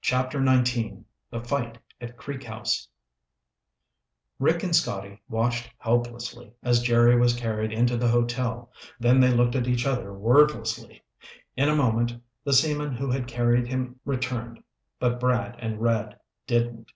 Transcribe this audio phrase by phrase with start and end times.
[0.00, 2.88] CHAPTER XIX The Fight at Creek House
[4.38, 9.54] Rick and Scotty watched helplessly as Jerry was carried into the hotel, then they looked
[9.54, 11.02] at each other wordlessly.
[11.54, 14.64] In a moment the seamen who had carried him returned,
[14.98, 16.90] but Brad and Red didn't.